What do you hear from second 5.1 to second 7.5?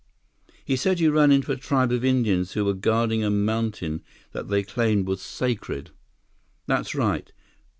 sacred." "That's right.